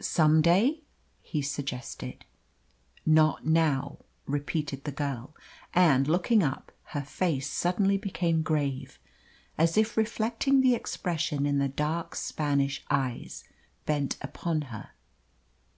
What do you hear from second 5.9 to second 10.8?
looking up, her face suddenly became grave, as if reflecting the